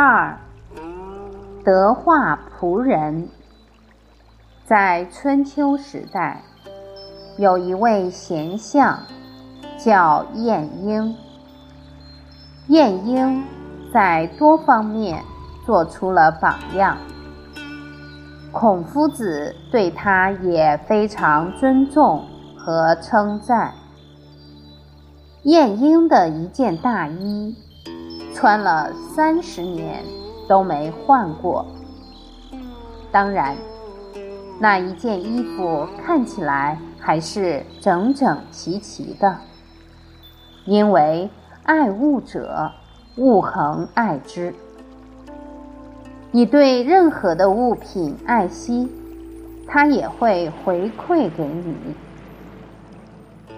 [0.00, 0.38] 二，
[1.64, 3.28] 德化仆人。
[4.64, 6.40] 在春秋时代，
[7.36, 9.00] 有一位贤相，
[9.76, 11.16] 叫晏婴。
[12.68, 13.44] 晏婴
[13.92, 15.24] 在多方面
[15.66, 16.96] 做出了榜样，
[18.52, 22.24] 孔夫子对他也非常尊重
[22.56, 23.74] 和称赞。
[25.42, 27.56] 晏婴的一件大衣。
[28.38, 30.04] 穿了三十年
[30.46, 31.66] 都没换过。
[33.10, 33.56] 当然，
[34.60, 39.36] 那一件衣服看起来还是整整齐齐的。
[40.66, 41.28] 因为
[41.64, 42.70] 爱物者，
[43.16, 44.54] 物恒爱之。
[46.30, 48.88] 你对任何的物品爱惜，
[49.66, 51.74] 它也会回馈给你，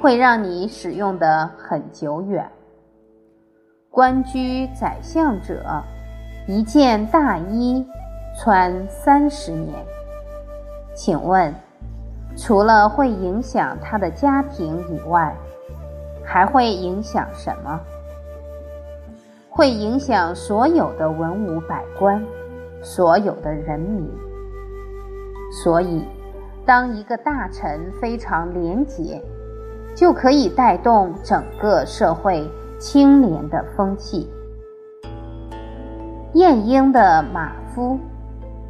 [0.00, 2.48] 会让你使用的很久远。
[3.98, 5.82] 官居宰相者，
[6.46, 7.84] 一件大衣
[8.38, 9.74] 穿三十年。
[10.94, 11.52] 请问，
[12.36, 15.34] 除了会影响他的家庭以外，
[16.24, 17.80] 还会影响什么？
[19.50, 22.24] 会影响所有的文武百官，
[22.80, 24.08] 所有的人民。
[25.64, 26.04] 所以，
[26.64, 29.20] 当一个大臣非常廉洁，
[29.96, 32.48] 就可以带动整个社会。
[32.78, 34.30] 清廉的风气。
[36.34, 37.98] 晏婴的马夫，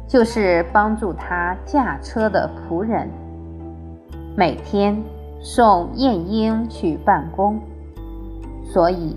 [0.07, 3.07] 就是帮助他驾车的仆人，
[4.35, 4.99] 每天
[5.39, 7.59] 送晏婴去办公，
[8.63, 9.15] 所以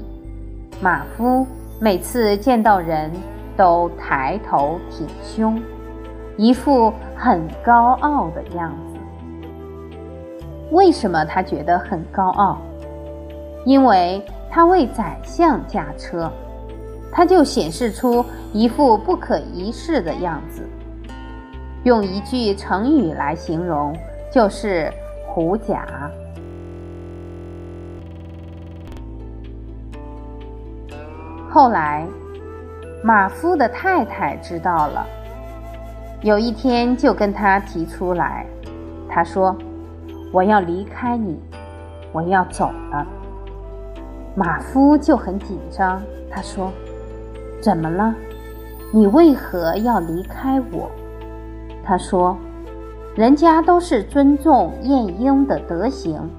[0.82, 1.46] 马夫
[1.80, 3.10] 每次见到人
[3.56, 5.58] 都抬头挺胸，
[6.36, 8.98] 一副很高傲的样子。
[10.72, 12.58] 为什么他觉得很高傲？
[13.64, 14.22] 因为。
[14.54, 16.30] 他为宰相驾车，
[17.10, 20.68] 他就显示出一副不可一世的样子。
[21.84, 23.96] 用一句成语来形容，
[24.30, 24.92] 就是
[25.26, 25.86] “狐假”。
[31.48, 32.06] 后来，
[33.02, 35.06] 马夫的太太知道了，
[36.20, 38.44] 有一天就跟他提出来，
[39.08, 39.56] 他说
[40.30, 41.40] ：“我要离开你，
[42.12, 43.06] 我要走了。”
[44.34, 46.72] 马夫就很紧张，他说
[47.60, 48.14] ：“怎么了？
[48.90, 50.90] 你为何要离开我？”
[51.84, 52.36] 他说
[53.14, 56.30] ：“人家都是尊重晏婴的德行，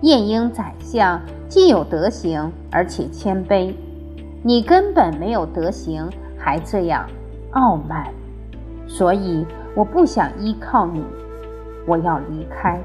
[0.00, 3.74] 晏婴宰相既有德行，而且谦卑，
[4.42, 6.08] 你根本没有德行，
[6.38, 7.06] 还这样
[7.50, 8.06] 傲慢，
[8.86, 11.04] 所以我不想依靠你，
[11.86, 12.80] 我要离开。”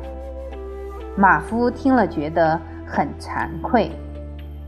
[1.15, 3.89] 马夫听了，觉得很惭愧。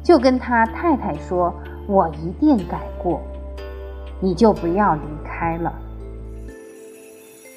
[0.03, 1.53] 就跟他太太说
[1.87, 3.21] ：“我一定改过，
[4.19, 5.73] 你就不要离开了。”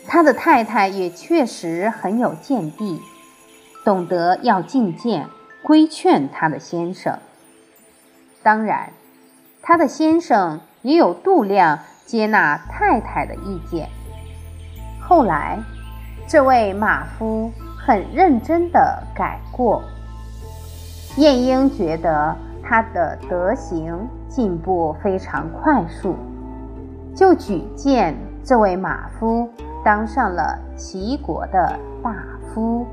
[0.06, 3.00] 他的太太也确实很有见地，
[3.84, 5.28] 懂得要进谏
[5.62, 7.18] 规劝他的先生。
[8.42, 8.92] 当然，
[9.62, 13.88] 他的先生也有度量接纳太太的意见。
[15.00, 15.58] 后来，
[16.26, 19.82] 这位马夫很认真的改过。
[21.16, 26.14] 晏婴觉得他的德行进步非常快速，
[27.14, 29.46] 就举荐这位马夫
[29.84, 32.14] 当上了齐国的大
[32.54, 32.86] 夫。